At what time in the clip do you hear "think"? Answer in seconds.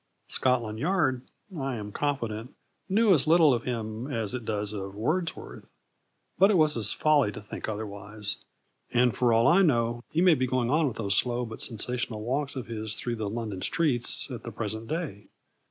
7.39-7.69